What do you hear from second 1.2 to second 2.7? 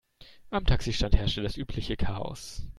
das übliche Chaos.